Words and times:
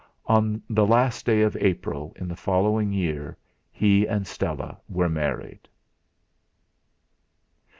On 0.25 0.63
the 0.67 0.87
last 0.87 1.27
day 1.27 1.43
of 1.43 1.55
April 1.57 2.11
in 2.15 2.27
the 2.27 2.35
following 2.35 2.91
year 2.91 3.37
he 3.69 4.07
and 4.07 4.25
Stella 4.25 4.79
were 4.89 5.09
married.... 5.09 5.69